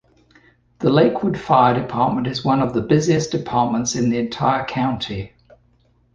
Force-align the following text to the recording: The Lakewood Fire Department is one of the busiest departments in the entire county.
The 0.79 0.89
Lakewood 0.89 1.37
Fire 1.37 1.79
Department 1.79 2.25
is 2.25 2.43
one 2.43 2.63
of 2.63 2.73
the 2.73 2.81
busiest 2.81 3.29
departments 3.29 3.93
in 3.93 4.09
the 4.09 4.17
entire 4.17 4.65
county. 4.65 5.35